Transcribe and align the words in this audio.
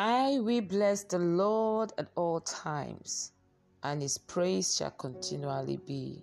I 0.00 0.38
will 0.38 0.60
bless 0.60 1.02
the 1.02 1.18
Lord 1.18 1.92
at 1.98 2.06
all 2.14 2.38
times, 2.38 3.32
and 3.82 4.00
his 4.00 4.16
praise 4.16 4.76
shall 4.76 4.92
continually 4.92 5.80
be 5.88 6.22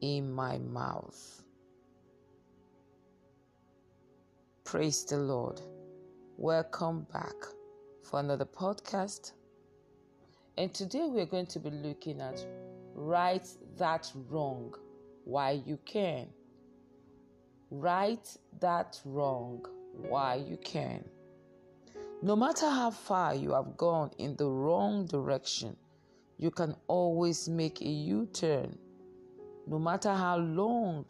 in 0.00 0.32
my 0.32 0.58
mouth. 0.58 1.44
Praise 4.64 5.04
the 5.04 5.16
Lord. 5.16 5.60
Welcome 6.38 7.06
back 7.12 7.36
for 8.02 8.18
another 8.18 8.46
podcast. 8.46 9.30
And 10.56 10.74
today 10.74 11.06
we're 11.06 11.24
going 11.24 11.46
to 11.46 11.60
be 11.60 11.70
looking 11.70 12.20
at 12.20 12.44
right 12.96 13.46
that 13.76 14.10
wrong 14.28 14.74
while 15.22 15.54
you 15.54 15.78
can. 15.84 16.26
Right 17.70 18.28
that 18.58 19.00
wrong 19.04 19.64
while 19.92 20.42
you 20.42 20.56
can. 20.56 21.04
No 22.20 22.34
matter 22.34 22.68
how 22.68 22.90
far 22.90 23.32
you 23.36 23.52
have 23.52 23.76
gone 23.76 24.10
in 24.18 24.34
the 24.34 24.50
wrong 24.50 25.06
direction, 25.06 25.76
you 26.36 26.50
can 26.50 26.74
always 26.88 27.48
make 27.48 27.80
a 27.80 27.88
U 27.88 28.26
turn. 28.26 28.76
No 29.68 29.78
matter 29.78 30.12
how 30.12 30.38
long 30.38 31.08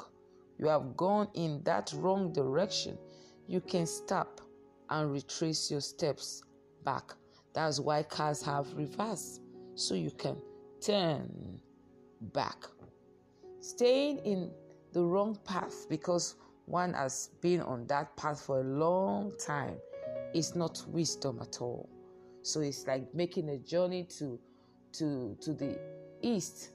you 0.59 0.67
have 0.69 0.99
gone 0.99 1.29
in 1.33 1.63
that 1.65 1.95
wrong 1.97 2.31
direction, 2.35 2.99
you 3.47 3.63
can 3.63 3.87
stop 3.87 4.43
and 4.91 5.11
retrace 5.11 5.71
your 5.71 5.81
steps 5.81 6.43
back. 6.85 7.15
That's 7.55 7.81
why 7.81 8.03
cars 8.03 8.43
have 8.43 8.71
reverse, 8.75 9.41
so 9.77 9.95
you 9.95 10.11
can 10.11 10.37
turn 10.83 11.59
back. 12.35 12.67
Staying 13.61 14.19
in 14.27 14.51
the 14.93 15.03
wrong 15.03 15.39
path 15.45 15.87
because 15.89 16.35
one 16.67 16.93
has 16.93 17.31
been 17.41 17.63
on 17.63 17.87
that 17.87 18.15
path 18.19 18.43
for 18.43 18.61
a 18.61 18.65
long 18.65 19.33
time 19.39 19.79
is 20.35 20.55
not 20.55 20.83
wisdom 20.89 21.39
at 21.41 21.61
all. 21.61 21.89
So 22.43 22.61
it's 22.61 22.87
like 22.87 23.13
making 23.15 23.51
a 23.51 23.59
journey 23.59 24.05
to 24.19 24.39
to 24.93 25.37
to 25.41 25.53
the 25.53 25.79
east 26.23 26.71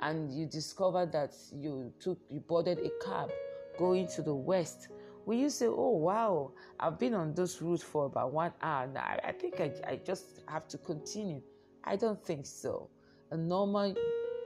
and 0.00 0.32
you 0.32 0.46
discover 0.46 1.06
that 1.06 1.34
you 1.54 1.92
took 1.98 2.18
you 2.28 2.40
boarded 2.40 2.78
a 2.78 2.90
cab 3.04 3.30
going 3.78 4.06
to 4.06 4.20
the 4.20 4.34
west 4.34 4.88
will 5.24 5.38
you 5.38 5.48
say 5.48 5.66
oh 5.66 5.96
wow 5.96 6.52
i've 6.80 6.98
been 6.98 7.14
on 7.14 7.32
this 7.34 7.62
route 7.62 7.82
for 7.82 8.04
about 8.04 8.30
one 8.30 8.52
hour 8.60 8.86
now 8.86 9.16
i 9.24 9.32
think 9.32 9.58
I, 9.58 9.72
I 9.88 10.00
just 10.04 10.42
have 10.48 10.68
to 10.68 10.78
continue 10.78 11.40
i 11.84 11.96
don't 11.96 12.22
think 12.22 12.44
so 12.44 12.90
a 13.30 13.36
normal 13.38 13.94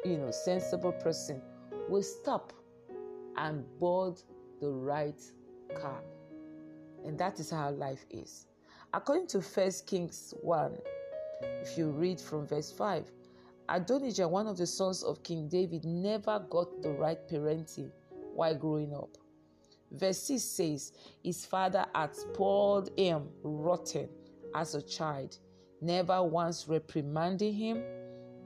you 0.05 0.17
know 0.17 0.31
sensible 0.31 0.93
person 0.93 1.43
will 1.89 2.05
stop 2.05 2.53
and 3.37 3.65
board 3.81 4.21
the 4.61 4.71
right 4.71 5.21
cab 5.81 6.05
and 7.05 7.19
that 7.19 7.41
is 7.41 7.51
how 7.51 7.71
life 7.71 8.05
is. 8.11 8.47
According 8.93 9.29
to 9.29 9.41
1 9.41 9.71
Kings 9.87 10.35
1, 10.43 10.77
if 11.63 11.79
you 11.79 11.91
read 11.91 12.21
from 12.21 12.45
verse 12.45 12.73
5, 12.73 13.09
Adonijah, 13.69 14.27
one 14.27 14.49
of 14.49 14.57
the 14.57 14.67
sons 14.67 15.05
of 15.05 15.23
King 15.23 15.47
David, 15.49 15.85
never 15.85 16.45
got 16.51 16.83
the 16.83 16.91
right 16.91 17.19
parenting 17.29 17.93
while 18.35 18.55
growing 18.57 18.93
up. 18.93 19.17
Verse 19.93 20.19
6 20.25 20.43
says, 20.43 20.93
His 21.23 21.47
father 21.47 21.87
had 21.95 22.17
spoiled 22.17 22.91
him 22.97 23.29
rotten 23.45 24.09
as 24.57 24.75
a 24.75 24.83
child, 24.83 25.39
never 25.81 26.21
once 26.25 26.67
reprimanding 26.67 27.55
him. 27.55 27.85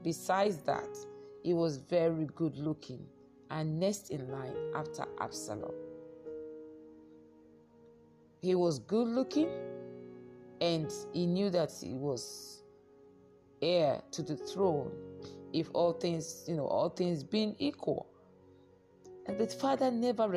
Besides 0.03 0.57
that, 0.57 0.95
he 1.41 1.55
was 1.55 1.77
very 1.77 2.27
good 2.35 2.55
looking 2.57 3.03
and 3.49 3.79
next 3.79 4.11
in 4.11 4.29
line 4.31 4.55
after 4.75 5.05
Absalom. 5.19 5.73
He 8.41 8.53
was 8.53 8.77
good 8.77 9.07
looking 9.07 9.49
and 10.61 10.91
he 11.13 11.25
knew 11.25 11.49
that 11.49 11.71
he 11.81 11.93
was 11.93 12.63
heir 13.61 14.01
to 14.11 14.21
the 14.21 14.35
throne 14.35 14.91
if 15.53 15.69
all 15.73 15.93
things, 15.93 16.43
you 16.47 16.55
know, 16.55 16.67
all 16.67 16.89
things 16.89 17.23
being 17.23 17.55
equal. 17.59 18.07
And 19.27 19.39
the 19.39 19.47
father 19.47 19.89
never 19.89 20.27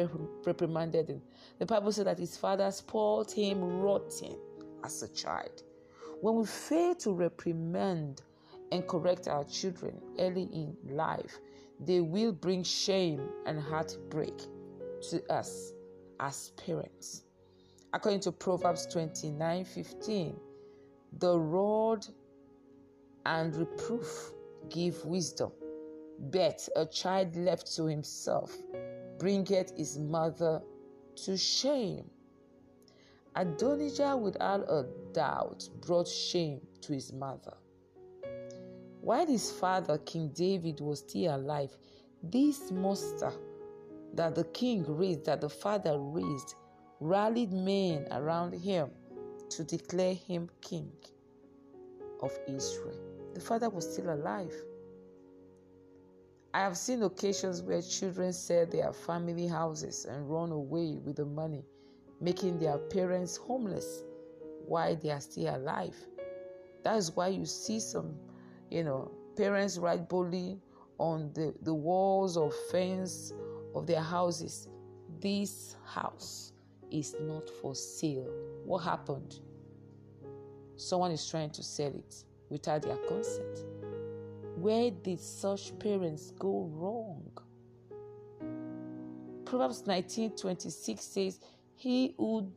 reprimanded 0.45 1.09
him. 1.09 1.23
The 1.59 1.67
Bible 1.67 1.93
said 1.93 2.07
that 2.07 2.19
his 2.19 2.37
father 2.37 2.71
spoiled 2.71 3.31
him 3.31 3.63
rotten 3.63 4.37
as 4.85 5.03
a 5.03 5.09
child. 5.09 5.63
When 6.21 6.37
we 6.37 6.47
fail 6.47 6.95
to 6.97 7.13
reprimand 7.13 8.23
and 8.73 8.87
correct 8.87 9.29
our 9.29 9.45
children 9.45 10.01
early 10.19 10.45
in 10.45 10.77
life, 10.91 11.39
they 11.81 12.01
will 12.01 12.33
bring 12.33 12.63
shame 12.63 13.29
and 13.47 13.61
heartbreak 13.61 14.37
to 15.11 15.23
us 15.33 15.73
as 16.19 16.53
parents. 16.57 17.23
According 17.93 18.21
to 18.21 18.33
Proverbs 18.33 18.87
29 18.87 19.65
15, 19.65 20.37
the 21.19 21.39
rod 21.39 22.07
and 23.25 23.55
reproof 23.57 24.33
give 24.69 25.05
wisdom, 25.05 25.53
but 26.31 26.69
a 26.77 26.85
child 26.85 27.35
left 27.37 27.75
to 27.77 27.85
himself 27.85 28.57
bringeth 29.19 29.77
his 29.77 29.99
mother 29.99 30.63
to 31.17 31.37
shame. 31.37 32.05
Adonijah, 33.35 34.17
without 34.17 34.61
a 34.69 34.87
doubt, 35.13 35.69
brought 35.81 36.09
shame 36.09 36.61
to 36.81 36.93
his 36.93 37.13
mother. 37.13 37.57
While 39.01 39.27
his 39.27 39.51
father, 39.51 39.99
King 39.99 40.29
David, 40.35 40.81
was 40.81 41.01
still 41.01 41.37
alive, 41.37 41.77
this 42.23 42.71
monster 42.71 43.33
that 44.15 44.35
the 44.35 44.45
king 44.45 44.85
raised, 44.87 45.25
that 45.27 45.41
the 45.41 45.49
father 45.49 45.99
raised, 45.99 46.55
rallied 47.01 47.53
men 47.53 48.09
around 48.11 48.53
him 48.53 48.91
to 49.51 49.65
declare 49.65 50.15
him 50.15 50.49
king 50.61 50.91
of 52.21 52.37
Israel. 52.49 52.99
The 53.35 53.41
father 53.41 53.69
was 53.69 53.93
still 53.93 54.13
alive. 54.13 54.53
I 56.53 56.61
have 56.61 56.77
seen 56.77 57.03
occasions 57.03 57.63
where 57.63 57.81
children 57.83 58.33
sell 58.33 58.67
their 58.67 58.93
family 58.93 59.47
houses 59.47 60.07
and 60.07 60.29
run 60.29 60.51
away 60.51 60.99
with 61.05 61.17
the 61.17 61.25
money, 61.25 61.65
making 62.21 62.59
their 62.59 62.79
parents 62.79 63.37
homeless 63.37 64.03
while 64.67 64.97
they 64.97 65.11
are 65.11 65.21
still 65.21 65.55
alive. 65.55 65.97
That 66.83 66.97
is 66.97 67.15
why 67.15 67.29
you 67.29 67.45
see 67.45 67.79
some, 67.79 68.15
you 68.71 68.83
know, 68.83 69.11
parents 69.37 69.79
write 69.79 70.09
boldly 70.09 70.59
on 70.99 71.31
the, 71.35 71.55
the 71.63 71.75
walls 71.75 72.37
or 72.37 72.51
fence 72.73 73.33
of 73.75 73.87
their 73.87 74.01
houses, 74.01 74.69
this 75.21 75.77
house 75.85 76.55
is 76.91 77.15
not 77.21 77.49
for 77.49 77.75
sale. 77.75 78.29
What 78.65 78.79
happened? 78.79 79.41
Someone 80.77 81.11
is 81.11 81.29
trying 81.29 81.51
to 81.51 81.63
sell 81.63 81.93
it 81.95 82.25
without 82.51 82.83
their 82.83 82.97
consent. 82.97 83.65
Where 84.57 84.91
did 84.91 85.21
such 85.21 85.79
parents 85.79 86.33
go 86.39 86.69
wrong? 86.73 87.31
Proverbs 89.45 89.87
19:26 89.87 91.01
says, 91.01 91.41
"He 91.75 92.15
who 92.19 92.51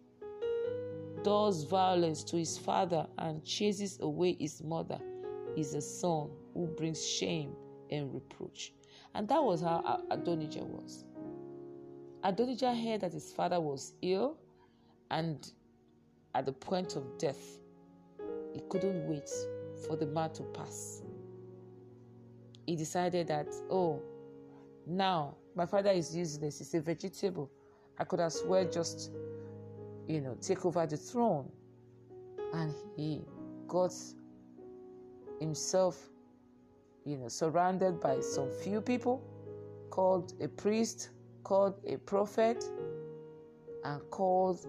does 1.24 1.63
violence 1.63 2.24
to 2.25 2.38
his 2.38 2.58
father 2.58 3.08
and 3.18 3.44
chases 3.44 4.00
away 4.02 4.36
his 4.40 4.63
mother 4.63 5.00
is 5.56 5.74
a 5.74 5.81
son 5.81 6.31
who 6.53 6.68
brings 6.68 7.06
shame 7.06 7.56
and 7.90 8.13
reproach." 8.13 8.74
And 9.13 9.28
that 9.28 9.44
was 9.44 9.62
how 9.62 10.03
Adonijah 10.09 10.66
was. 10.66 11.06
Adonijah 12.23 12.75
heard 12.75 13.01
that 13.01 13.13
his 13.13 13.31
father 13.33 13.59
was 13.59 13.93
ill 14.01 14.37
and 15.09 15.51
at 16.35 16.45
the 16.45 16.51
point 16.51 16.95
of 16.95 17.17
death, 17.17 17.57
he 18.53 18.61
couldn't 18.69 19.07
wait 19.07 19.29
for 19.87 19.95
the 19.95 20.05
man 20.05 20.31
to 20.33 20.43
pass. 20.43 21.01
He 22.67 22.75
decided 22.75 23.27
that, 23.27 23.47
oh, 23.69 24.01
now 24.85 25.35
my 25.55 25.65
father 25.65 25.89
is 25.89 26.15
useless, 26.15 26.59
he's 26.59 26.73
a 26.75 26.79
vegetable. 26.81 27.51
I 27.97 28.03
could 28.03 28.19
as 28.19 28.43
well 28.45 28.65
just, 28.65 29.11
you 30.07 30.21
know, 30.21 30.38
take 30.39 30.65
over 30.65 30.85
the 30.85 30.97
throne. 30.97 31.49
And 32.53 32.73
he 32.95 33.21
got 33.67 33.94
himself, 35.39 36.09
you 37.06 37.17
know, 37.17 37.27
surrounded 37.27 38.00
by 38.00 38.19
some 38.19 38.50
few 38.63 38.79
people, 38.79 39.24
called 39.89 40.33
a 40.41 40.47
priest, 40.47 41.09
called 41.43 41.75
a 41.88 41.97
prophet 41.97 42.63
and 43.83 44.01
called 44.09 44.65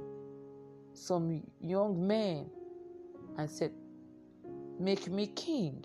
some 0.94 1.42
young 1.60 2.06
men 2.06 2.50
and 3.38 3.50
said, 3.50 3.72
Make 4.78 5.10
me 5.10 5.26
king. 5.28 5.84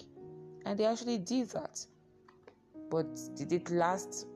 And 0.66 0.78
they 0.78 0.86
actually 0.86 1.20
did 1.20 1.50
that. 1.50 1.86
But 2.90 3.08
did 3.36 3.52
it 3.54 3.70
last? 3.70 4.28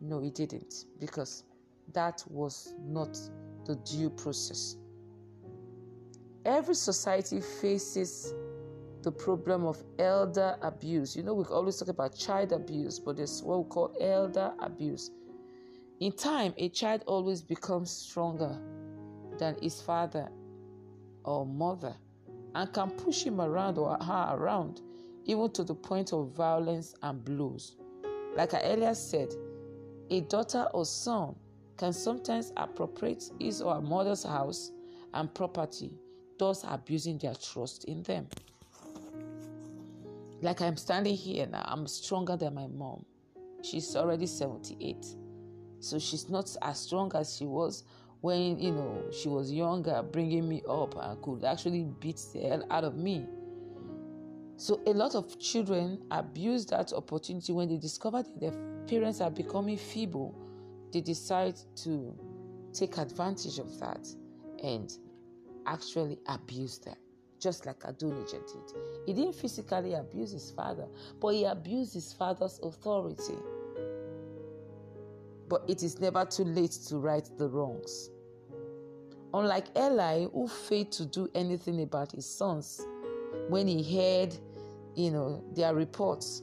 No, 0.00 0.22
it 0.22 0.34
didn't, 0.34 0.86
because 0.98 1.44
that 1.92 2.24
was 2.28 2.74
not 2.84 3.18
the 3.64 3.76
due 3.76 4.10
process. 4.10 4.76
Every 6.44 6.74
society 6.74 7.40
faces 7.40 8.34
the 9.02 9.12
problem 9.12 9.64
of 9.64 9.82
elder 9.98 10.56
abuse. 10.62 11.16
You 11.16 11.22
know, 11.22 11.34
we 11.34 11.44
always 11.44 11.76
talk 11.76 11.88
about 11.88 12.16
child 12.16 12.52
abuse, 12.52 12.98
but 12.98 13.16
there's 13.16 13.42
what 13.42 13.64
we 13.64 13.68
call 13.68 13.94
elder 14.00 14.52
abuse. 14.58 15.10
In 16.02 16.10
time, 16.10 16.52
a 16.56 16.68
child 16.68 17.04
always 17.06 17.42
becomes 17.42 17.88
stronger 17.88 18.58
than 19.38 19.54
his 19.62 19.80
father 19.80 20.28
or 21.24 21.46
mother. 21.46 21.94
and 22.56 22.72
can 22.72 22.90
push 22.90 23.22
him 23.22 23.40
around 23.40 23.78
or 23.78 23.96
her 24.02 24.34
around, 24.36 24.80
even 25.26 25.48
to 25.52 25.62
the 25.62 25.76
point 25.76 26.12
of 26.12 26.32
violence 26.32 26.96
and 27.04 27.24
blows. 27.24 27.76
Like 28.34 28.52
I 28.52 28.62
earlier 28.62 28.94
said, 28.96 29.32
a 30.10 30.22
daughter 30.22 30.66
or 30.74 30.84
son 30.84 31.36
can 31.76 31.92
sometimes 31.92 32.52
appropriate 32.56 33.30
his 33.38 33.62
or 33.62 33.76
her 33.76 33.80
mother's 33.80 34.24
house 34.24 34.72
and 35.14 35.32
property, 35.32 35.92
thus 36.36 36.64
abusing 36.66 37.18
their 37.18 37.36
trust 37.36 37.84
in 37.84 38.02
them. 38.02 38.26
Like 40.40 40.60
I'm 40.62 40.76
standing 40.76 41.14
here 41.14 41.46
now, 41.46 41.62
I'm 41.64 41.86
stronger 41.86 42.36
than 42.36 42.54
my 42.54 42.66
mom. 42.66 43.04
She's 43.62 43.94
already 43.94 44.26
78. 44.26 45.21
So 45.82 45.98
she's 45.98 46.28
not 46.28 46.56
as 46.62 46.78
strong 46.78 47.10
as 47.16 47.36
she 47.36 47.44
was 47.44 47.82
when, 48.20 48.56
you 48.60 48.70
know, 48.70 49.02
she 49.10 49.28
was 49.28 49.52
younger, 49.52 50.00
bringing 50.00 50.48
me 50.48 50.62
up 50.68 50.94
and 50.96 51.20
could 51.20 51.44
actually 51.44 51.88
beat 51.98 52.22
the 52.32 52.40
hell 52.40 52.64
out 52.70 52.84
of 52.84 52.94
me. 52.94 53.26
So 54.56 54.80
a 54.86 54.92
lot 54.92 55.16
of 55.16 55.40
children 55.40 56.04
abuse 56.12 56.66
that 56.66 56.92
opportunity 56.92 57.52
when 57.52 57.68
they 57.68 57.78
discover 57.78 58.22
that 58.22 58.40
their 58.40 58.52
parents 58.86 59.20
are 59.20 59.30
becoming 59.30 59.76
feeble. 59.76 60.38
They 60.92 61.00
decide 61.00 61.58
to 61.78 62.16
take 62.72 62.96
advantage 62.98 63.58
of 63.58 63.76
that 63.80 64.06
and 64.62 64.96
actually 65.66 66.20
abuse 66.28 66.78
them, 66.78 66.94
just 67.40 67.66
like 67.66 67.82
Adonijah 67.84 68.38
did. 68.38 68.76
He 69.04 69.14
didn't 69.14 69.34
physically 69.34 69.94
abuse 69.94 70.30
his 70.30 70.52
father, 70.52 70.86
but 71.20 71.30
he 71.30 71.42
abused 71.42 71.94
his 71.94 72.12
father's 72.12 72.60
authority. 72.62 73.34
But 75.52 75.64
it 75.68 75.82
is 75.82 76.00
never 76.00 76.24
too 76.24 76.44
late 76.44 76.72
to 76.88 76.96
right 76.96 77.28
the 77.36 77.46
wrongs. 77.46 78.08
Unlike 79.34 79.66
Eli, 79.76 80.24
who 80.32 80.48
failed 80.48 80.90
to 80.92 81.04
do 81.04 81.28
anything 81.34 81.82
about 81.82 82.12
his 82.12 82.24
sons 82.24 82.80
when 83.50 83.68
he 83.68 83.82
heard 83.82 84.34
you 84.94 85.10
know, 85.10 85.44
their 85.54 85.74
reports, 85.74 86.42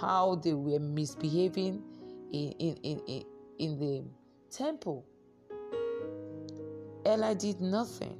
how 0.00 0.36
they 0.36 0.54
were 0.54 0.78
misbehaving 0.78 1.82
in, 2.32 2.52
in, 2.52 2.76
in, 3.06 3.24
in 3.58 3.78
the 3.78 4.04
temple. 4.50 5.04
Eli 7.06 7.34
did 7.34 7.60
nothing. 7.60 8.16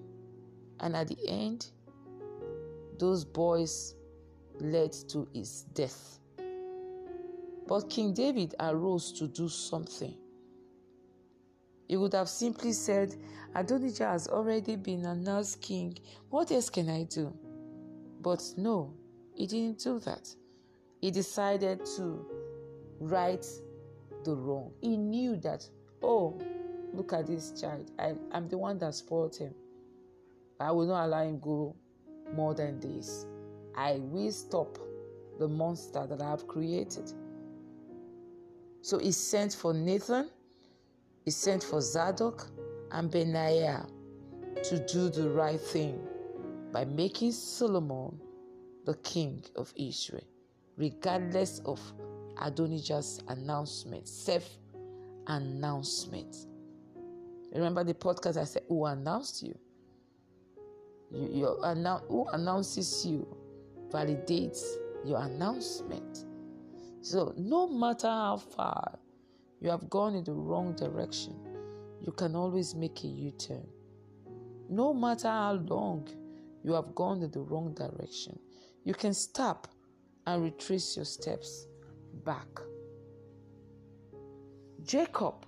And 0.81 0.95
at 0.95 1.09
the 1.09 1.27
end, 1.27 1.71
those 2.99 3.25
boys 3.25 3.95
led 4.59 4.93
to 5.09 5.27
his 5.33 5.63
death. 5.73 6.20
But 7.71 7.89
King 7.89 8.13
David 8.13 8.57
arose 8.59 9.13
to 9.13 9.29
do 9.29 9.49
something. 9.49 10.17
He 11.87 11.97
would 11.97 12.15
have 12.15 12.29
simply 12.29 12.73
said, 12.73 13.15
Adonijah 13.55 14.09
has 14.09 14.27
already 14.27 14.75
been 14.75 15.05
announced 15.07 15.61
king. 15.61 15.97
What 16.31 16.51
else 16.51 16.69
can 16.69 16.91
I 16.91 17.05
do? 17.05 17.33
But 18.21 18.43
no, 18.57 18.93
he 19.37 19.47
didn't 19.47 19.79
do 19.79 20.01
that. 20.01 20.35
He 21.01 21.13
decided 21.13 21.87
to 21.97 22.27
right 22.99 23.47
the 24.25 24.35
wrong. 24.35 24.73
He 24.81 24.97
knew 24.97 25.37
that, 25.37 25.65
oh, 26.03 26.41
look 26.93 27.13
at 27.13 27.29
this 27.29 27.53
child. 27.61 27.93
I, 28.01 28.15
I'm 28.33 28.49
the 28.49 28.59
one 28.59 28.79
that 28.79 28.97
spoiled 28.97 29.37
him. 29.37 29.55
I 30.59 30.73
will 30.73 30.87
not 30.87 31.05
allow 31.05 31.23
him 31.23 31.39
go 31.39 31.77
more 32.35 32.53
than 32.53 32.81
this. 32.81 33.27
I 33.77 34.01
will 34.01 34.33
stop 34.33 34.77
the 35.39 35.47
monster 35.47 36.05
that 36.09 36.21
I 36.21 36.31
have 36.31 36.49
created. 36.49 37.13
So 38.83 38.99
he 38.99 39.13
sent 39.13 39.55
for 39.55 39.75
Nathan, 39.75 40.31
he 41.25 41.31
sent 41.31 41.63
for 41.63 41.81
Zadok 41.81 42.49
and 42.93 43.11
Benaiah 43.11 43.87
to 44.65 44.87
do 44.87 45.09
the 45.11 45.31
right 45.31 45.61
thing 45.61 46.01
by 46.73 46.85
making 46.85 47.33
Solomon 47.33 48.19
the 48.87 48.95
king 48.95 49.45
of 49.57 49.73
Israel, 49.77 50.25
regardless 50.77 51.61
of 51.61 51.81
Adonijah's 52.41 53.21
announcement, 53.29 54.09
self 54.09 54.49
announcement. 55.27 56.47
Remember 57.53 57.85
the 57.85 57.95
podcast 57.95 58.37
I 58.37 58.45
said, 58.45 58.63
Who 58.69 58.87
announced 58.87 59.43
you? 59.43 59.59
you 61.13 61.47
who 62.09 62.27
announces 62.33 63.05
you 63.05 63.27
validates 63.91 64.63
your 65.05 65.21
announcement. 65.21 66.25
So, 67.03 67.33
no 67.37 67.67
matter 67.67 68.09
how 68.09 68.37
far 68.37 68.99
you 69.61 69.71
have 69.71 69.89
gone 69.89 70.15
in 70.15 70.25
the 70.25 70.33
wrong 70.33 70.75
direction, 70.77 71.35
you 72.03 72.13
can 72.13 72.37
always 72.37 72.75
make 72.75 73.03
a 73.05 73.07
U 73.07 73.31
turn. 73.33 73.67
No 74.69 74.93
matter 74.93 75.29
how 75.29 75.55
long 75.55 76.09
you 76.63 76.73
have 76.75 76.95
gone 76.95 77.23
in 77.23 77.31
the 77.31 77.41
wrong 77.41 77.75
direction, 77.75 78.39
you 78.85 78.95
can 78.95 79.15
stop 79.15 79.69
and 80.27 80.43
retrace 80.43 80.97
your 80.97 81.07
steps 81.07 81.67
back. 82.25 82.49
Jacob, 84.83 85.47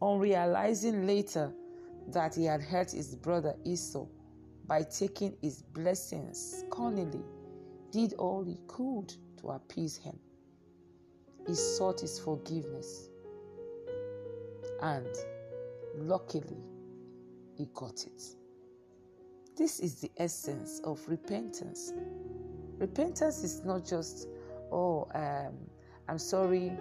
on 0.00 0.18
realizing 0.18 1.06
later 1.06 1.52
that 2.08 2.34
he 2.34 2.44
had 2.44 2.62
hurt 2.62 2.90
his 2.90 3.14
brother 3.14 3.54
Esau 3.64 4.06
by 4.66 4.82
taking 4.82 5.36
his 5.40 5.62
blessings 5.62 6.64
cunningly, 6.72 7.22
did 7.92 8.14
all 8.14 8.44
he 8.44 8.58
could 8.66 9.12
to 9.40 9.50
appease 9.50 9.96
him. 9.96 10.18
He 11.46 11.54
sought 11.54 12.00
his 12.00 12.18
forgiveness, 12.18 13.08
and 14.82 15.08
luckily, 15.96 16.62
he 17.56 17.66
got 17.74 18.04
it. 18.06 18.22
This 19.56 19.80
is 19.80 20.00
the 20.00 20.10
essence 20.16 20.80
of 20.84 21.00
repentance. 21.06 21.92
Repentance 22.78 23.44
is 23.44 23.62
not 23.64 23.84
just, 23.84 24.28
oh, 24.72 25.08
um, 25.14 25.54
I'm 26.08 26.18
sorry 26.18 26.72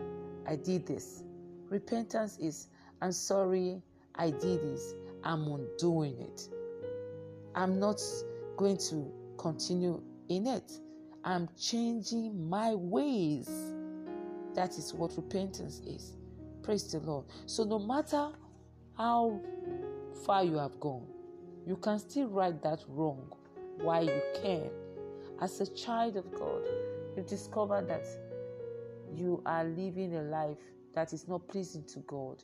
I 0.47 0.56
did 0.56 0.85
this. 0.85 1.23
Repentance 1.69 2.38
is, 2.39 2.67
I'm 3.01 3.12
sorry 3.12 3.81
I 4.15 4.29
did 4.31 4.62
this. 4.62 4.94
I'm 5.23 5.45
undoing 5.47 6.19
it. 6.21 6.47
I'm 7.55 7.79
not 7.79 8.01
going 8.55 8.77
to 8.89 9.12
continue 9.38 10.01
in 10.29 10.47
it. 10.47 10.71
I'm 11.25 11.50
changing 11.59 12.50
my 12.50 12.75
ways. 12.75 13.50
That 14.56 14.78
is 14.78 14.94
what 14.94 15.16
repentance 15.16 15.81
is. 15.86 16.18
Praise 16.63 16.92
the 16.92 17.00
Lord. 17.00 17.25
So, 17.46 17.63
no 17.63 17.80
matter 17.80 18.30
how 18.98 19.40
far 20.25 20.44
you 20.44 20.57
have 20.57 20.80
gone, 20.80 21.07
you 21.66 21.78
can 21.78 22.00
still 22.00 22.28
right 22.28 22.62
that 22.63 22.84
wrong 22.88 23.31
while 23.81 24.04
you 24.04 24.22
can 24.42 24.69
as 25.41 25.62
a 25.62 25.68
child 25.68 26.18
of 26.18 26.34
God, 26.34 26.63
you 27.15 27.24
discover 27.24 27.82
that 27.82 28.06
you 29.15 29.41
are 29.46 29.63
living 29.63 30.15
a 30.15 30.22
life 30.24 30.58
that 30.94 31.13
is 31.13 31.27
not 31.27 31.48
pleasing 31.48 31.84
to 31.86 32.00
God. 32.00 32.44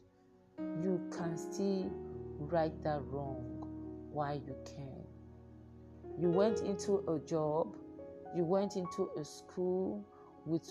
You 0.57 1.01
can 1.11 1.37
still 1.37 1.91
right 2.39 2.71
that 2.83 3.01
wrong 3.07 3.43
while 4.11 4.35
you 4.35 4.55
can. 4.65 5.03
You 6.17 6.29
went 6.29 6.61
into 6.61 7.03
a 7.09 7.19
job, 7.19 7.75
you 8.33 8.45
went 8.45 8.77
into 8.77 9.09
a 9.19 9.25
school 9.25 10.05
with 10.45 10.69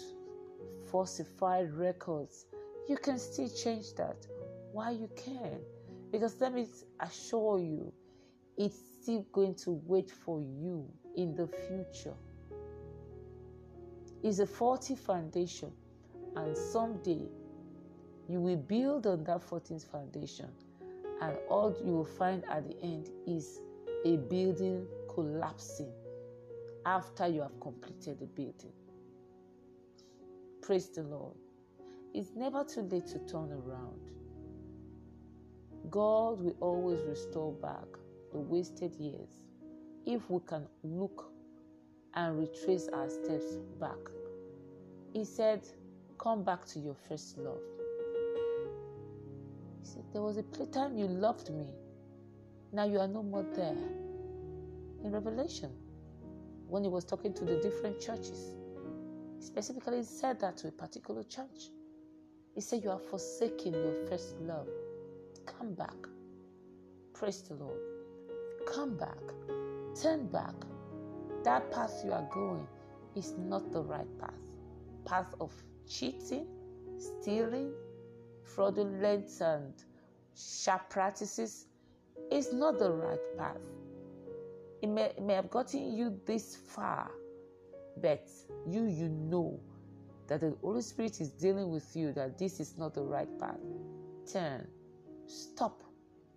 falsified 0.90 1.72
records. 1.74 2.46
You 2.88 2.96
can 2.96 3.18
still 3.18 3.48
change 3.48 3.94
that 3.94 4.26
Why 4.72 4.90
you 4.90 5.08
can. 5.16 5.60
Because 6.10 6.40
let 6.40 6.52
me 6.52 6.66
assure 6.98 7.60
you, 7.60 7.92
it's 8.56 8.76
still 9.00 9.24
going 9.32 9.54
to 9.56 9.80
wait 9.86 10.10
for 10.10 10.40
you 10.40 10.84
in 11.16 11.34
the 11.36 11.46
future. 11.46 12.14
It's 14.22 14.40
a 14.40 14.46
faulty 14.46 14.96
foundation, 14.96 15.70
and 16.34 16.56
someday 16.56 17.28
you 18.28 18.40
will 18.40 18.56
build 18.56 19.06
on 19.06 19.22
that 19.24 19.42
faulty 19.42 19.78
foundation, 19.78 20.48
and 21.20 21.36
all 21.48 21.72
you 21.84 21.92
will 21.92 22.04
find 22.04 22.42
at 22.50 22.68
the 22.68 22.76
end 22.82 23.10
is 23.26 23.60
a 24.04 24.16
building 24.16 24.86
collapsing 25.08 25.92
after 26.84 27.28
you 27.28 27.42
have 27.42 27.60
completed 27.60 28.18
the 28.18 28.26
building. 28.26 28.72
Praise 30.64 30.88
the 30.88 31.02
Lord. 31.02 31.34
It's 32.14 32.30
never 32.34 32.64
too 32.64 32.80
late 32.80 33.06
to 33.08 33.18
turn 33.18 33.52
around. 33.52 34.00
God 35.90 36.40
will 36.40 36.56
always 36.58 37.02
restore 37.02 37.52
back 37.52 37.84
the 38.32 38.38
wasted 38.38 38.94
years 38.94 39.28
if 40.06 40.30
we 40.30 40.40
can 40.46 40.66
look 40.82 41.30
and 42.14 42.38
retrace 42.38 42.88
our 42.94 43.10
steps 43.10 43.58
back. 43.78 43.98
He 45.12 45.26
said, 45.26 45.68
Come 46.16 46.42
back 46.42 46.64
to 46.68 46.78
your 46.78 46.96
first 47.10 47.36
love. 47.36 47.60
He 49.82 49.86
said, 49.86 50.04
There 50.14 50.22
was 50.22 50.38
a 50.38 50.44
time 50.44 50.96
you 50.96 51.08
loved 51.08 51.50
me. 51.50 51.74
Now 52.72 52.86
you 52.86 53.00
are 53.00 53.08
no 53.08 53.22
more 53.22 53.44
there. 53.54 53.76
In 55.04 55.12
Revelation, 55.12 55.72
when 56.68 56.84
he 56.84 56.88
was 56.88 57.04
talking 57.04 57.34
to 57.34 57.44
the 57.44 57.56
different 57.56 58.00
churches, 58.00 58.56
he 59.44 59.46
specifically 59.46 60.02
said 60.02 60.40
that 60.40 60.56
to 60.56 60.68
a 60.68 60.70
particular 60.70 61.22
church. 61.22 61.68
He 62.54 62.62
said, 62.62 62.82
You 62.82 62.90
are 62.90 62.98
forsaking 62.98 63.74
your 63.74 63.94
first 64.08 64.36
love. 64.40 64.68
Come 65.44 65.74
back. 65.74 65.96
Praise 67.12 67.42
the 67.42 67.54
Lord. 67.54 67.78
Come 68.66 68.96
back. 68.96 69.18
Turn 70.00 70.28
back. 70.28 70.54
That 71.42 71.70
path 71.70 71.92
you 72.04 72.12
are 72.12 72.26
going 72.32 72.66
is 73.16 73.34
not 73.36 73.70
the 73.70 73.82
right 73.82 74.08
path. 74.18 74.40
Path 75.04 75.34
of 75.40 75.52
cheating, 75.86 76.46
stealing, 76.96 77.70
fraudulent 78.42 79.28
and 79.42 79.74
sharp 80.34 80.88
practices 80.88 81.66
is 82.32 82.50
not 82.52 82.78
the 82.78 82.90
right 82.90 83.36
path. 83.36 83.60
It 84.80 84.88
may, 84.88 85.04
it 85.04 85.22
may 85.22 85.34
have 85.34 85.50
gotten 85.50 85.94
you 85.94 86.18
this 86.24 86.56
far, 86.56 87.10
but 88.00 88.28
you 88.66 88.86
you 88.86 89.08
know 89.08 89.60
that 90.26 90.40
the 90.40 90.56
Holy 90.62 90.82
Spirit 90.82 91.20
is 91.20 91.30
dealing 91.30 91.70
with 91.70 91.94
you 91.94 92.12
that 92.12 92.38
this 92.38 92.60
is 92.60 92.76
not 92.78 92.94
the 92.94 93.02
right 93.02 93.28
path. 93.38 93.58
Turn. 94.30 94.66
Stop 95.26 95.82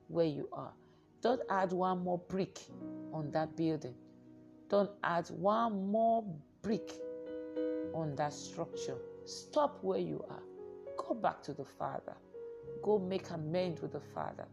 where 0.08 0.26
you 0.26 0.50
are. 0.52 0.74
Don't 1.22 1.42
add 1.50 1.72
one 1.72 2.04
more 2.04 2.18
brick 2.18 2.60
on 3.14 3.32
that 3.32 3.56
building. 3.56 3.96
Don't 4.70 4.92
add 5.04 5.28
one 5.30 5.90
more 5.90 6.24
brick 6.62 6.92
on 7.94 8.16
that 8.16 8.34
structure. 8.34 8.98
Stop 9.26 9.80
where 9.82 10.00
you 10.00 10.24
are. 10.30 10.44
Go 10.98 11.14
back 11.14 11.42
to 11.44 11.54
the 11.54 11.66
Father. 11.66 12.16
Go 12.84 13.00
make 13.00 13.30
amends 13.32 13.82
with 13.82 13.94
the 13.94 14.02
Father. 14.14 14.46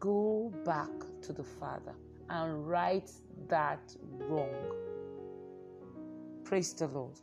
Go 0.00 0.52
back 0.64 0.90
to 1.22 1.32
the 1.32 1.42
Father 1.42 1.94
and 2.30 2.68
right 2.68 3.10
that 3.48 3.80
wrong. 4.18 4.54
Praise 6.44 6.72
the 6.74 6.88
Lord. 6.88 7.18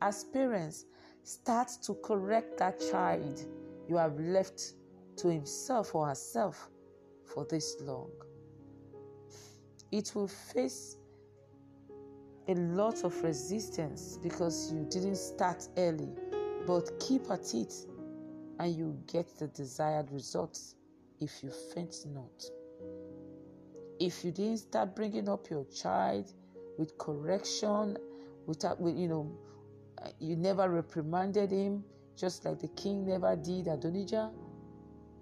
As 0.00 0.24
parents, 0.24 0.86
start 1.22 1.70
to 1.84 1.94
correct 2.02 2.58
that 2.58 2.80
child 2.90 3.44
you 3.88 3.96
have 3.96 4.18
left 4.18 4.74
to 5.16 5.28
himself 5.28 5.94
or 5.94 6.06
herself 6.06 6.70
for 7.24 7.44
this 7.44 7.76
long. 7.80 8.10
It 9.90 10.12
will 10.14 10.28
face 10.28 10.96
a 12.48 12.54
lot 12.54 13.04
of 13.04 13.22
resistance 13.22 14.18
because 14.22 14.72
you 14.72 14.86
didn't 14.90 15.16
start 15.16 15.68
early, 15.76 16.08
but 16.66 16.90
keep 16.98 17.30
at 17.30 17.54
it 17.54 17.74
and 18.58 18.74
you 18.74 18.98
get 19.06 19.38
the 19.38 19.48
desired 19.48 20.10
results 20.10 20.74
if 21.20 21.42
you 21.42 21.50
faint 21.74 21.94
not. 22.06 22.61
If 24.02 24.24
you 24.24 24.32
didn't 24.32 24.56
start 24.56 24.96
bringing 24.96 25.28
up 25.28 25.48
your 25.48 25.64
child 25.66 26.32
with 26.76 26.98
correction, 26.98 27.96
without, 28.46 28.80
with, 28.80 28.96
you 28.96 29.06
know, 29.06 29.30
uh, 30.04 30.08
you 30.18 30.34
never 30.34 30.68
reprimanded 30.68 31.52
him, 31.52 31.84
just 32.16 32.44
like 32.44 32.58
the 32.58 32.66
king 32.66 33.06
never 33.06 33.36
did 33.36 33.68
Adonijah, 33.68 34.32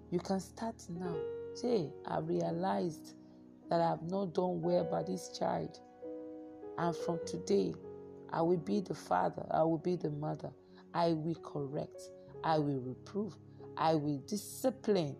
you 0.09 0.17
can 0.17 0.39
start 0.39 0.73
now. 0.89 1.15
Say, 1.53 1.91
I 2.07 2.21
realized 2.21 3.13
that 3.69 3.81
I 3.81 3.89
have 3.89 4.01
not 4.01 4.33
done 4.33 4.63
well 4.63 4.83
by 4.85 5.03
this 5.03 5.29
child. 5.37 5.79
And 6.79 6.95
from 6.95 7.19
today, 7.27 7.75
I 8.33 8.41
will 8.41 8.57
be 8.57 8.79
the 8.79 8.95
father, 8.95 9.45
I 9.51 9.61
will 9.61 9.77
be 9.77 9.95
the 9.95 10.09
mother. 10.09 10.49
I 10.95 11.09
will 11.09 11.35
correct, 11.35 12.01
I 12.43 12.57
will 12.57 12.79
reprove, 12.79 13.37
I 13.77 13.93
will 13.93 14.23
discipline. 14.27 15.15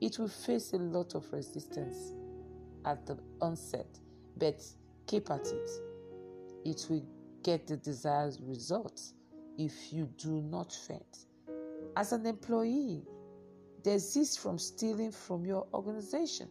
It 0.00 0.20
will 0.20 0.28
face 0.28 0.72
a 0.74 0.76
lot 0.76 1.16
of 1.16 1.24
resistance 1.32 2.12
at 2.84 3.06
the 3.06 3.18
onset, 3.40 3.86
but 4.36 4.62
keep 5.06 5.30
at 5.30 5.46
it. 5.46 5.70
It 6.64 6.86
will 6.88 7.04
get 7.42 7.66
the 7.66 7.76
desired 7.76 8.36
results 8.40 9.14
if 9.58 9.92
you 9.92 10.08
do 10.16 10.42
not 10.42 10.72
faint. 10.72 11.26
As 11.96 12.12
an 12.12 12.26
employee, 12.26 13.04
desist 13.82 14.40
from 14.40 14.58
stealing 14.58 15.12
from 15.12 15.44
your 15.44 15.66
organization. 15.74 16.48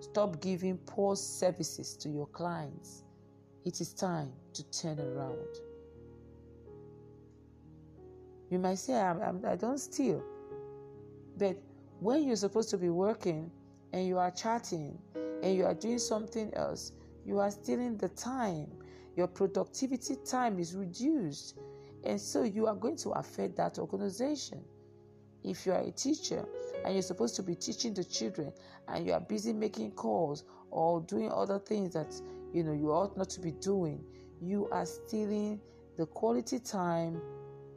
Stop 0.00 0.40
giving 0.40 0.76
poor 0.78 1.16
services 1.16 1.96
to 1.96 2.08
your 2.08 2.26
clients. 2.26 3.04
It 3.64 3.80
is 3.80 3.92
time 3.92 4.32
to 4.54 4.62
turn 4.70 4.98
around. 4.98 5.48
You 8.50 8.58
might 8.58 8.78
say, 8.78 8.94
I'm, 8.94 9.42
I 9.46 9.56
do 9.56 9.66
not 9.66 9.80
steal. 9.80 10.22
But 11.36 11.56
when 12.00 12.26
you're 12.26 12.36
supposed 12.36 12.70
to 12.70 12.78
be 12.78 12.88
working 12.88 13.50
and 13.92 14.06
you 14.06 14.18
are 14.18 14.30
chatting 14.30 14.98
and 15.42 15.56
you 15.56 15.64
are 15.64 15.74
doing 15.74 15.98
something 15.98 16.52
else, 16.54 16.92
you 17.24 17.38
are 17.38 17.50
stealing 17.50 17.96
the 17.96 18.08
time. 18.08 18.66
Your 19.16 19.26
productivity 19.26 20.16
time 20.24 20.58
is 20.58 20.74
reduced. 20.74 21.58
And 22.04 22.20
so 22.20 22.42
you 22.42 22.66
are 22.66 22.74
going 22.74 22.96
to 22.98 23.10
affect 23.10 23.56
that 23.56 23.78
organization. 23.78 24.62
If 25.42 25.66
you 25.66 25.72
are 25.72 25.80
a 25.80 25.90
teacher 25.90 26.46
and 26.84 26.94
you're 26.94 27.02
supposed 27.02 27.36
to 27.36 27.42
be 27.42 27.54
teaching 27.54 27.94
the 27.94 28.04
children 28.04 28.52
and 28.88 29.06
you 29.06 29.12
are 29.12 29.20
busy 29.20 29.52
making 29.52 29.92
calls 29.92 30.44
or 30.70 31.00
doing 31.02 31.30
other 31.30 31.58
things 31.58 31.92
that 31.94 32.14
you 32.52 32.62
know 32.62 32.72
you 32.72 32.90
ought 32.90 33.16
not 33.16 33.30
to 33.30 33.40
be 33.40 33.52
doing, 33.52 34.04
you 34.40 34.68
are 34.70 34.86
stealing 34.86 35.60
the 35.96 36.06
quality 36.06 36.58
time 36.58 37.20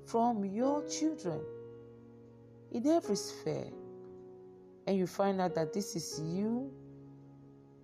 from 0.06 0.46
your 0.46 0.86
children 0.88 1.42
in 2.72 2.88
every 2.88 3.16
sphere. 3.16 3.68
And 4.88 4.98
you 4.98 5.08
find 5.08 5.40
out 5.40 5.56
that 5.56 5.74
this 5.74 5.96
is 5.96 6.22
you 6.22 6.72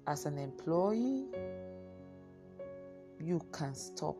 as 0.09 0.25
an 0.25 0.39
employee, 0.39 1.25
you 3.19 3.39
can 3.53 3.75
stop 3.75 4.17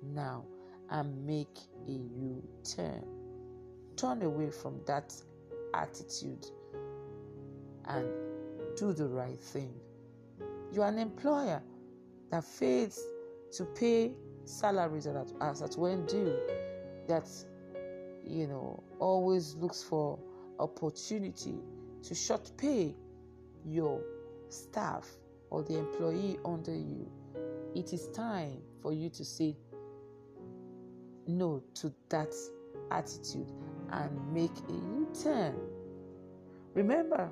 now 0.00 0.44
and 0.90 1.26
make 1.26 1.58
a 1.88 1.90
U 1.90 2.40
turn. 2.62 3.04
Turn 3.96 4.22
away 4.22 4.50
from 4.50 4.80
that 4.86 5.12
attitude 5.74 6.46
and 7.86 8.06
do 8.76 8.92
the 8.92 9.08
right 9.08 9.38
thing. 9.38 9.74
You 10.72 10.82
are 10.82 10.88
an 10.88 10.98
employer 10.98 11.60
that 12.30 12.44
fails 12.44 13.00
to 13.56 13.64
pay 13.64 14.12
salaries 14.44 15.04
that 15.04 15.32
as 15.40 15.62
at 15.62 15.76
when 15.76 16.06
due, 16.06 16.38
that 17.08 17.28
you 18.24 18.46
know 18.46 18.84
always 19.00 19.56
looks 19.56 19.82
for 19.82 20.16
opportunity 20.60 21.56
to 22.04 22.14
short 22.14 22.52
pay 22.56 22.94
your 23.64 24.00
staff 24.48 25.08
or 25.54 25.62
the 25.62 25.78
employee 25.78 26.36
under 26.44 26.74
you. 26.74 27.08
It 27.76 27.92
is 27.92 28.08
time 28.08 28.58
for 28.82 28.92
you 28.92 29.08
to 29.10 29.24
say 29.24 29.56
no 31.28 31.62
to 31.74 31.92
that 32.08 32.34
attitude 32.90 33.46
and 33.92 34.10
make 34.34 34.50
a 34.68 34.72
U 34.72 35.08
turn. 35.22 35.54
Remember, 36.74 37.30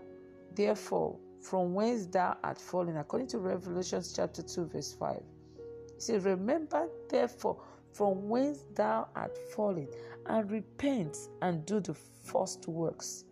therefore, 0.54 1.18
from 1.40 1.74
whence 1.74 2.06
thou 2.06 2.36
art 2.44 2.60
fallen, 2.60 2.96
according 2.96 3.26
to 3.28 3.38
Revelation 3.38 4.00
chapter 4.14 4.40
2, 4.40 4.66
verse 4.66 4.92
5. 4.92 5.16
It 5.16 6.00
says, 6.00 6.24
Remember, 6.24 6.88
therefore, 7.08 7.60
from 7.92 8.28
whence 8.28 8.64
thou 8.76 9.08
art 9.16 9.36
fallen, 9.52 9.88
and 10.26 10.48
repent 10.48 11.18
and 11.42 11.66
do 11.66 11.80
the 11.80 11.94
first 11.94 12.68
works, 12.68 13.24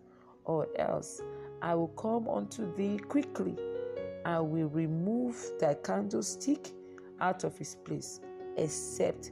or 0.43 0.67
else 0.77 1.21
I 1.61 1.75
will 1.75 1.87
come 1.87 2.27
unto 2.27 2.75
thee 2.75 2.97
quickly. 2.97 3.55
I 4.25 4.39
will 4.39 4.67
remove 4.67 5.37
thy 5.59 5.73
candlestick 5.75 6.71
out 7.19 7.43
of 7.43 7.57
his 7.57 7.75
place, 7.75 8.19
except 8.57 9.31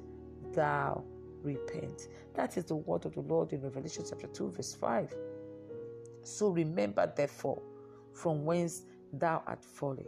thou 0.53 1.03
repent. 1.43 2.07
That 2.33 2.57
is 2.57 2.65
the 2.65 2.75
word 2.75 3.05
of 3.05 3.13
the 3.13 3.21
Lord 3.21 3.53
in 3.53 3.61
Revelation 3.61 4.03
chapter 4.07 4.27
2, 4.27 4.51
verse 4.51 4.73
5. 4.73 5.13
So 6.23 6.49
remember, 6.49 7.11
therefore, 7.15 7.61
from 8.13 8.45
whence 8.45 8.83
thou 9.13 9.43
art 9.45 9.63
fallen. 9.63 10.05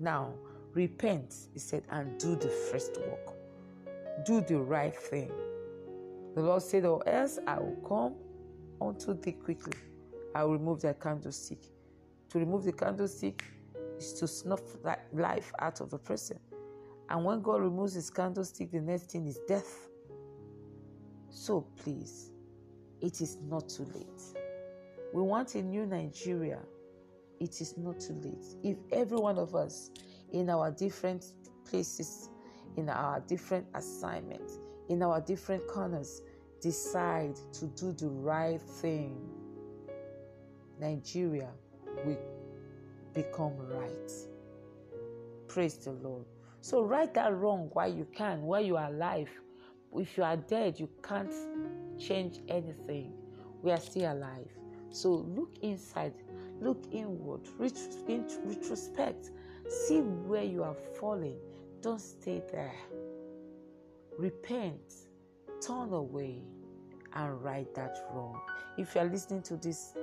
Now, 0.00 0.34
repent, 0.74 1.34
he 1.52 1.58
said, 1.58 1.84
and 1.90 2.18
do 2.18 2.36
the 2.36 2.48
first 2.48 2.98
work. 2.98 3.36
Do 4.24 4.40
the 4.40 4.58
right 4.58 4.96
thing. 4.96 5.30
The 6.34 6.42
Lord 6.42 6.62
said, 6.62 6.84
Or 6.84 7.06
else 7.08 7.38
I 7.46 7.58
will 7.58 7.76
come 7.86 8.14
unto 8.80 9.14
thee 9.14 9.32
quickly. 9.32 9.76
I 10.34 10.44
will 10.44 10.54
remove 10.54 10.80
thy 10.80 10.94
candlestick. 10.94 11.58
To 12.30 12.38
remove 12.38 12.64
the 12.64 12.72
candlestick 12.72 13.44
is 14.02 14.12
to 14.14 14.26
snuff 14.26 14.60
that 14.84 15.06
life 15.12 15.52
out 15.60 15.80
of 15.80 15.92
a 15.92 15.98
person. 15.98 16.38
And 17.08 17.24
when 17.24 17.40
God 17.42 17.60
removes 17.60 17.94
his 17.94 18.10
candlestick, 18.10 18.70
the 18.72 18.80
next 18.80 19.10
thing 19.10 19.26
is 19.26 19.38
death. 19.46 19.88
So 21.30 21.66
please, 21.82 22.30
it 23.00 23.20
is 23.20 23.38
not 23.48 23.68
too 23.68 23.84
late. 23.94 24.22
We 25.12 25.22
want 25.22 25.54
a 25.54 25.62
new 25.62 25.86
Nigeria. 25.86 26.58
It 27.40 27.60
is 27.60 27.76
not 27.76 28.00
too 28.00 28.14
late. 28.22 28.44
If 28.62 28.78
every 28.92 29.18
one 29.18 29.38
of 29.38 29.54
us 29.54 29.90
in 30.32 30.48
our 30.48 30.70
different 30.70 31.24
places, 31.68 32.28
in 32.76 32.88
our 32.88 33.20
different 33.20 33.66
assignments, 33.74 34.58
in 34.88 35.02
our 35.02 35.20
different 35.20 35.66
corners, 35.68 36.22
decide 36.60 37.36
to 37.52 37.66
do 37.66 37.92
the 37.92 38.08
right 38.08 38.60
thing, 38.60 39.18
Nigeria 40.80 41.50
will 42.04 42.16
become 43.14 43.56
right. 43.58 44.12
Praise 45.48 45.76
the 45.76 45.92
Lord. 45.92 46.24
So, 46.60 46.82
right 46.82 47.12
that 47.14 47.34
wrong 47.34 47.70
while 47.72 47.92
you 47.92 48.06
can, 48.14 48.42
while 48.42 48.60
you 48.62 48.76
are 48.76 48.88
alive, 48.88 49.28
if 49.94 50.16
you 50.16 50.22
are 50.22 50.36
dead, 50.36 50.78
you 50.80 50.88
can't 51.02 51.32
change 51.98 52.40
anything. 52.48 53.12
We 53.62 53.70
are 53.70 53.80
still 53.80 54.12
alive. 54.12 54.48
So 54.90 55.10
look 55.10 55.56
inside, 55.62 56.14
look 56.60 56.84
inward, 56.92 57.42
retrospect, 57.58 59.30
See 59.68 60.00
where 60.00 60.42
you 60.42 60.62
are 60.62 60.74
falling. 60.98 61.38
Don't 61.80 62.00
stay 62.00 62.42
there. 62.52 62.74
Repent, 64.18 64.92
turn 65.60 65.92
away, 65.92 66.42
and 67.14 67.42
right 67.42 67.72
that 67.74 67.96
wrong. 68.12 68.40
If 68.76 68.94
you 68.94 69.02
are 69.02 69.06
listening 69.08 69.42
to 69.42 69.56
this 69.56 69.94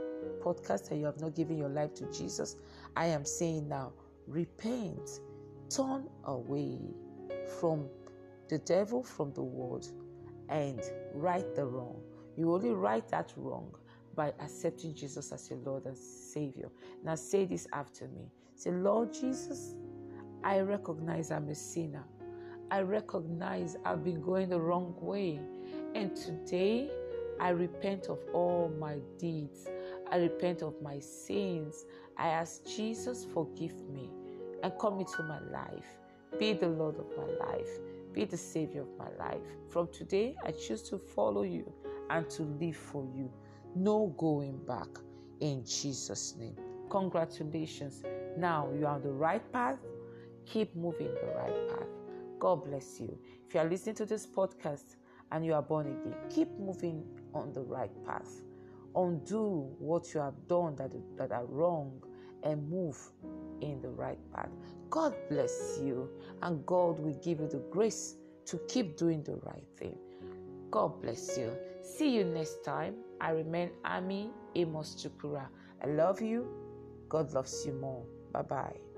podcast 0.42 0.92
and 0.92 1.00
you 1.00 1.06
have 1.06 1.20
not 1.20 1.36
given 1.36 1.58
your 1.58 1.70
life 1.70 1.94
to 1.96 2.12
Jesus, 2.12 2.56
I 2.96 3.08
am 3.08 3.26
saying 3.26 3.68
now, 3.68 3.94
repent, 4.28 5.22
turn 5.70 6.08
away 6.26 6.80
from 7.60 7.88
the 8.50 8.58
devil, 8.60 9.04
from 9.04 9.32
the 9.34 9.44
world, 9.44 9.88
and 10.50 10.82
right 11.14 11.56
the 11.56 11.66
wrong. 11.66 12.02
You 12.36 12.54
only 12.54 12.72
right 12.72 13.08
that 13.10 13.34
wrong 13.38 13.74
by 14.16 14.34
accepting 14.40 14.94
Jesus 14.96 15.32
as 15.32 15.50
your 15.50 15.60
Lord 15.60 15.86
and 15.86 15.98
Savior. 15.98 16.70
Now 17.04 17.16
say 17.16 17.46
this 17.46 17.68
after 17.74 18.08
me. 18.08 18.32
Say, 18.56 18.72
Lord 18.72 19.14
Jesus, 19.14 19.76
I 20.44 20.60
recognize 20.60 21.32
I'm 21.32 21.50
a 21.50 21.56
sinner. 21.56 22.04
I 22.72 22.82
recognize 22.82 23.78
I've 23.86 24.04
been 24.04 24.22
going 24.22 24.50
the 24.50 24.60
wrong 24.60 24.96
way. 25.00 25.40
And 25.96 26.16
today 26.16 26.90
I 27.40 27.50
repent 27.50 28.08
of 28.08 28.20
all 28.34 28.72
my 28.80 29.00
deeds. 29.18 29.68
I 30.12 30.18
repent 30.18 30.62
of 30.62 30.82
my 30.82 31.00
sins. 31.00 31.86
I 32.18 32.30
ask 32.30 32.66
Jesus, 32.66 33.26
forgive 33.34 33.76
me 33.90 34.10
and 34.64 34.74
come 34.80 35.00
into 35.00 35.24
my 35.24 35.40
life. 35.52 35.86
Be 36.38 36.54
the 36.54 36.68
Lord 36.68 36.98
of 36.98 37.08
my 37.18 37.48
life. 37.48 37.70
Be 38.14 38.26
the 38.26 38.38
Savior 38.38 38.82
of 38.82 38.98
my 38.98 39.10
life. 39.18 39.42
From 39.70 39.88
today, 39.92 40.36
I 40.44 40.52
choose 40.52 40.82
to 40.90 40.98
follow 40.98 41.44
you 41.44 41.72
and 42.10 42.30
to 42.32 42.44
live 42.44 42.76
for 42.76 43.06
you. 43.16 43.32
No 43.76 44.14
going 44.18 44.58
back 44.66 44.88
in 45.40 45.64
Jesus' 45.64 46.36
name. 46.38 46.56
Congratulations. 46.90 48.04
Now 48.38 48.70
you 48.78 48.86
are 48.86 48.96
on 48.96 49.04
the 49.04 49.12
right 49.12 49.52
path. 49.52 49.80
Keep 50.46 50.76
moving 50.76 51.14
the 51.14 51.34
right 51.36 51.70
path. 51.70 51.88
God 52.40 52.66
bless 52.66 53.00
you. 53.00 53.18
If 53.48 53.54
you 53.54 53.60
are 53.60 53.70
listening 53.70 53.96
to 53.96 54.06
this 54.06 54.26
podcast 54.26 54.96
and 55.32 55.46
you 55.46 55.54
are 55.54 55.62
born 55.62 55.88
again, 55.88 56.16
keep 56.30 56.50
moving 56.58 57.04
on 57.34 57.54
the 57.54 57.62
right 57.62 57.92
path. 58.06 58.42
Undo 58.96 59.76
what 59.80 60.14
you 60.14 60.20
have 60.20 60.36
done 60.48 60.76
that, 60.76 60.92
that 61.18 61.32
are 61.32 61.46
wrong 61.46 62.02
and 62.44 62.70
move 62.70 62.98
in 63.62 63.82
the 63.82 63.90
right 63.90 64.20
path. 64.34 64.50
God 64.90 65.14
bless 65.30 65.80
you, 65.82 66.10
and 66.42 66.66
God 66.66 67.00
will 67.00 67.18
give 67.24 67.40
you 67.40 67.48
the 67.48 67.64
grace 67.72 68.16
to 68.46 68.60
keep 68.68 68.98
doing 68.98 69.24
the 69.24 69.36
right 69.44 69.68
thing. 69.78 69.98
God 70.72 71.02
bless 71.02 71.38
you. 71.38 71.56
See 71.82 72.16
you 72.16 72.24
next 72.24 72.64
time. 72.64 72.96
I 73.22 73.32
remain 73.32 73.72
Ami 73.86 74.32
Amos 74.56 74.96
Chukura. 74.96 75.48
I 75.84 75.88
love 75.88 76.22
you. 76.22 76.48
God 77.08 77.34
loves 77.34 77.66
you 77.66 77.74
more. 77.74 78.04
Bye 78.32 78.42
bye. 78.44 78.89